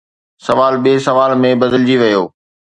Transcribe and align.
سوال 0.47 0.73
ٻئي 0.83 0.95
سوال 1.07 1.31
۾ 1.47 1.51
بدلجي 1.61 1.95
ويو 2.01 2.23